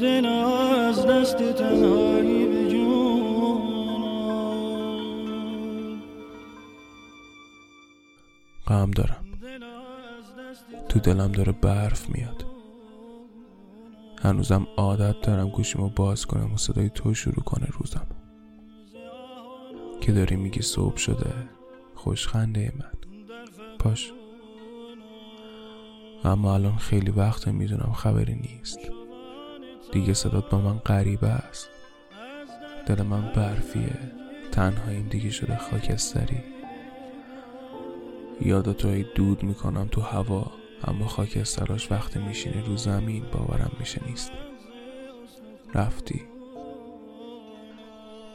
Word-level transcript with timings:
دل 0.00 0.26
از 0.26 1.06
غم 8.66 8.90
دارم. 8.90 9.24
تو 10.88 10.98
دلم 10.98 11.32
داره 11.32 11.52
برف 11.52 12.10
میاد. 12.10 12.44
هنوزم 14.22 14.66
عادت 14.76 15.20
دارم 15.20 15.48
گوشیمو 15.48 15.88
باز 15.88 16.26
کنم 16.26 16.54
و 16.54 16.56
صدای 16.56 16.90
تو 16.90 17.14
شروع 17.14 17.44
کنه 17.44 17.66
روزم. 17.70 18.06
که 20.00 20.12
داری 20.12 20.36
میگی 20.36 20.62
صبح 20.62 20.96
شده. 20.96 21.57
خوشخنده 21.98 22.72
من. 22.78 22.92
پاش 23.78 24.12
اما 26.24 26.54
الان 26.54 26.76
خیلی 26.76 27.10
وقت 27.10 27.48
می‌دونم 27.48 27.92
خبری 27.92 28.34
نیست. 28.34 28.78
دیگه 29.92 30.14
صدات 30.14 30.50
با 30.50 30.60
من 30.60 30.78
غریبه 30.78 31.28
است. 31.28 31.68
دل 32.86 33.02
من 33.02 33.32
برفیه. 33.36 34.12
تنهاییم 34.52 35.08
دیگه 35.08 35.30
شده 35.30 35.58
خاکستری. 35.58 36.42
یادتوی 38.40 39.04
دود 39.14 39.42
می‌کنم 39.42 39.88
تو 39.92 40.00
هوا 40.00 40.52
اما 40.84 41.06
خاکستراش 41.06 41.92
وقتی 41.92 42.18
میشینی 42.18 42.62
رو 42.62 42.76
زمین 42.76 43.24
باورم 43.32 43.72
میشه 43.80 44.00
نیست. 44.06 44.32
رفتی. 45.74 46.22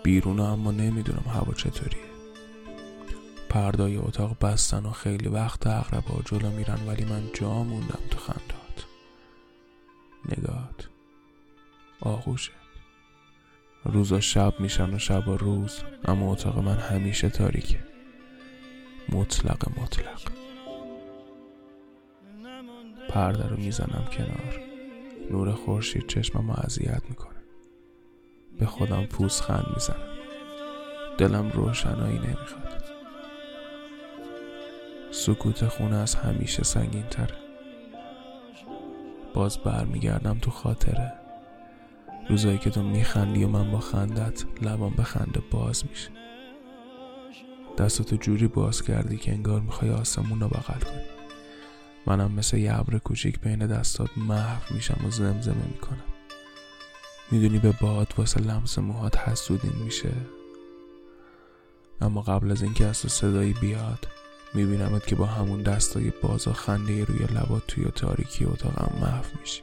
بیرون 0.03 0.39
اما 0.39 0.71
نمی‌دونم 0.71 1.25
هوا 1.27 1.53
چطوریه. 1.53 2.12
پردای 3.53 3.97
اتاق 3.97 4.39
بستن 4.39 4.85
و 4.85 4.91
خیلی 4.91 5.27
وقت 5.27 5.67
اغربا 5.67 6.21
جلو 6.25 6.49
میرن 6.49 6.87
ولی 6.87 7.05
من 7.05 7.23
جا 7.33 7.63
موندم 7.63 7.99
تو 8.11 8.17
خندات 8.17 8.85
نگات. 10.25 10.89
آغوشه. 12.01 12.51
روزا 13.85 14.19
شب 14.19 14.59
میشن 14.59 14.93
و 14.93 14.99
شب 14.99 15.27
و 15.27 15.37
روز 15.37 15.79
اما 16.05 16.31
اتاق 16.31 16.59
من 16.59 16.77
همیشه 16.77 17.29
تاریکه. 17.29 17.79
مطلق 19.09 19.79
مطلق. 19.79 20.21
پرده 23.09 23.47
رو 23.47 23.57
می‌زنم 23.57 24.07
کنار. 24.11 24.59
نور 25.31 25.51
خورشید 25.51 26.07
چشمم 26.07 26.51
رو 26.51 26.59
اذیت 26.65 27.01
می‌کنه. 27.09 27.43
به 28.59 28.65
خودم 28.65 29.05
پوزخند 29.05 29.65
می‌زنم. 29.73 30.17
دلم 31.17 31.51
روشنایی 31.51 32.19
نمی‌خواد. 32.19 32.82
سکوت 35.13 35.67
خونه 35.67 35.95
از 35.95 36.15
همیشه 36.15 36.63
سنگین 36.63 37.03
تره 37.03 37.37
باز 39.33 39.57
برمیگردم 39.57 40.39
تو 40.39 40.51
خاطره. 40.51 41.13
روزایی 42.29 42.57
که 42.57 42.69
تو 42.69 42.83
میخندی 42.83 43.43
و 43.43 43.47
من 43.47 43.71
با 43.71 43.79
خندت 43.79 44.43
لبام 44.61 44.93
به 44.93 45.03
خنده 45.03 45.41
باز 45.51 45.83
میشه. 45.89 46.09
دستاتو 47.77 48.15
جوری 48.15 48.47
باز 48.47 48.81
کردی 48.81 49.17
که 49.17 49.31
انگار 49.31 49.61
می‌خوای 49.61 49.91
آسمون 49.91 50.39
رو 50.39 50.47
بغل 50.47 50.79
کنی. 50.79 51.03
منم 52.05 52.31
مثل 52.31 52.57
یه 52.57 52.79
ابر 52.79 52.97
کوچیک 52.97 53.39
بین 53.39 53.67
دستات 53.67 54.09
محو 54.17 54.73
میشم 54.75 55.05
و 55.07 55.11
زمزمه 55.11 55.65
می‌کنم. 55.71 56.03
می‌دونی 57.31 57.59
به 57.59 57.73
باد 57.81 58.13
واسه 58.17 58.39
لمس 58.41 58.79
موهات 58.79 59.17
حسودین 59.17 59.83
میشه. 59.85 60.11
اما 62.01 62.21
قبل 62.21 62.51
از 62.51 62.63
اینکه 62.63 62.85
از 62.85 62.97
صدایی 62.97 63.53
بیاد 63.53 64.07
میبینمت 64.53 65.07
که 65.07 65.15
با 65.15 65.25
همون 65.25 65.61
دستای 65.61 66.11
باز 66.21 66.47
و 66.47 66.53
خنده 66.53 67.03
روی 67.03 67.25
لبات 67.25 67.67
توی 67.67 67.85
تاریکی 67.85 68.45
اتاقم 68.45 68.99
محو 69.01 69.39
میشی. 69.41 69.61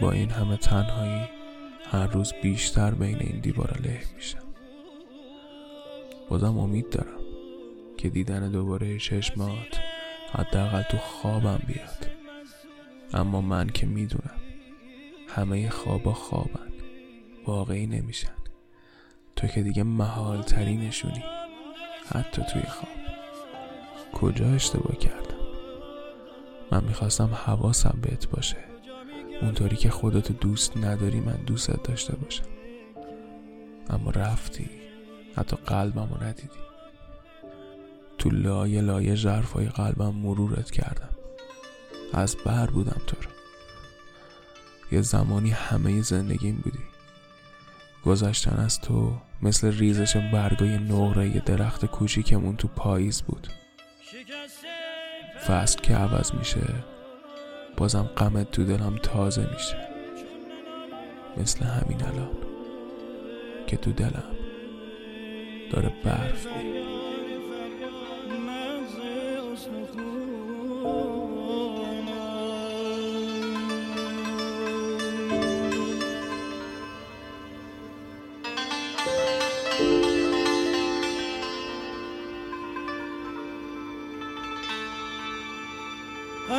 با 0.00 0.12
این 0.12 0.30
همه 0.30 0.56
تنهایی 0.56 1.28
هر 1.90 2.06
روز 2.06 2.32
بیشتر 2.42 2.90
بین 2.90 3.18
این 3.18 3.40
دیوارا 3.40 3.76
له 3.82 4.02
میشم. 4.16 4.38
بازم 6.28 6.58
امید 6.58 6.90
دارم 6.90 7.20
که 7.98 8.08
دیدن 8.08 8.50
دوباره 8.50 8.98
چشمات 8.98 9.80
حداقل 10.32 10.82
تو 10.82 10.98
خوابم 10.98 11.60
بیاد. 11.66 12.06
اما 13.12 13.40
من 13.40 13.66
که 13.66 13.86
می‌دونم 13.86 14.40
همه 15.28 15.70
خوابا 15.70 16.12
خوابن. 16.12 16.72
واقعی 17.46 17.86
نمیشن. 17.86 18.34
تو 19.36 19.46
که 19.46 19.62
دیگه 19.62 19.82
محال 19.82 20.42
ترینشونی 20.42 21.24
حتی 22.14 22.42
توی 22.42 22.62
خواب. 22.62 23.03
کجا 24.24 24.46
اشتباه 24.46 24.96
کردم؟ 24.96 25.36
من 26.72 26.84
می‌خواستم 26.84 27.30
حواسم 27.34 27.98
بهت 28.02 28.28
باشه. 28.28 28.56
اونطوری 29.42 29.76
که 29.76 29.90
خودتو 29.90 30.34
دوست 30.34 30.76
نداری 30.76 31.20
من 31.20 31.36
دوستت 31.46 31.82
داشته 31.82 32.16
باشم. 32.16 32.44
اما 33.90 34.10
رفتی. 34.10 34.70
حتی 35.36 35.56
قلبم 35.56 36.08
رو 36.14 36.22
ندیدی. 36.22 36.48
تو 38.18 38.30
لایه 38.30 38.80
لایه 38.80 39.16
جرفای 39.16 39.66
قلبم 39.66 40.14
مرورت 40.14 40.70
کردم. 40.70 41.10
از 42.12 42.36
بر 42.44 42.66
بودم 42.66 43.00
تو 43.06 43.16
رو. 43.22 43.30
یه 44.92 45.02
زمانی 45.02 45.50
همه 45.50 46.02
زندگیم 46.02 46.60
بودی. 46.64 46.84
گذشتن 48.04 48.56
از 48.56 48.80
تو 48.80 49.12
مثل 49.42 49.72
ریزش 49.72 50.16
برگای 50.16 50.78
نقره 50.78 51.38
درخت 51.40 51.86
کوچیکمون 51.86 52.56
تو 52.56 52.68
پاییز 52.68 53.22
بود. 53.22 53.48
فصل 55.46 55.80
که 55.80 55.94
عوض 55.94 56.34
میشه 56.34 56.74
بازم 57.76 58.10
غمت 58.16 58.50
تو 58.50 58.64
دلم 58.64 58.96
تازه 59.02 59.48
میشه. 59.52 59.76
مثل 61.36 61.64
همین 61.64 62.02
الان 62.02 62.30
که 63.66 63.76
تو 63.76 63.92
دلم 63.92 64.36
داره 65.70 65.92
برف 66.04 66.46
میره 66.46 66.84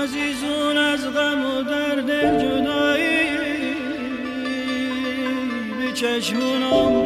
عزیزون 0.06 0.78
از 0.78 1.14
غم 1.14 1.46
و 1.46 1.62
درد 1.62 2.40
جدایی 2.42 3.28
به 5.80 5.94
چشمونم 5.94 7.06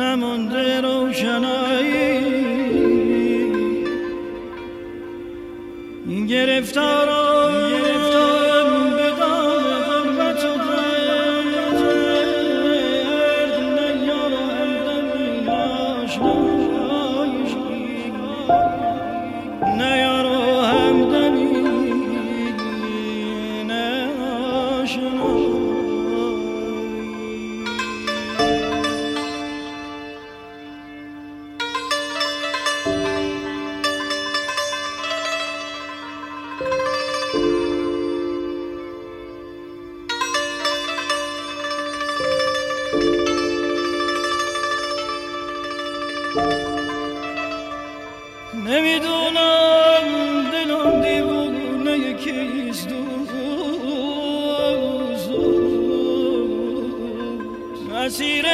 نمونده 0.00 0.80
روشنایی. 0.80 2.34
گرفتارم 6.28 7.73
مسیر 58.04 58.46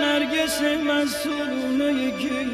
نرگس 0.00 0.58
مسونه 0.62 2.10
کیست 2.10 2.52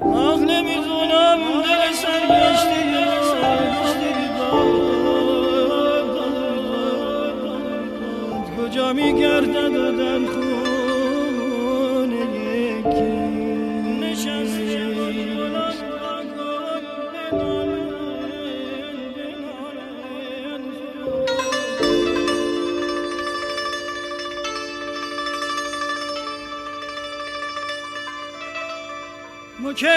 آخ 0.00 0.40
نمی‌دونم 0.40 1.38
دل 1.62 1.92
سرگشتی 1.92 2.80
کجا 8.56 8.88
می 8.92 9.20
گردد 9.20 9.76
و 9.76 9.92
در 9.92 10.26
خونه 10.32 12.24
یکی 12.46 13.19
تو 29.70 29.76
که 29.76 29.88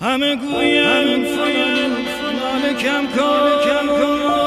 همه 0.01 0.37
گویم 0.37 1.25
فلان 1.25 2.75
کم 2.77 3.07
کار 3.17 3.63
کم 3.65 3.87
کار 3.87 4.40